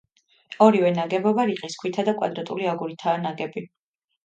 ორივე 0.67 0.89
ნაგებობა 0.95 1.45
რიყის 1.51 1.77
ქვითა 1.83 2.07
და 2.09 2.17
კვადრატული 2.23 2.69
აგურითაა 2.73 3.23
ნაგები. 3.29 3.67